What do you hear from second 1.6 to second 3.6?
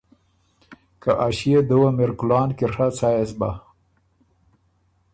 دُوّه م اِر کُلان کی ڒَۀ څا يې سو بۀ؟“